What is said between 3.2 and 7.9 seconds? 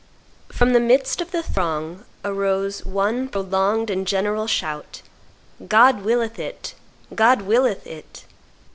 prolonged and general shout, "God willeth it! God willeth